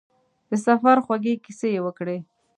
[0.49, 2.17] د سفر خوږې کیسې یې وکړې.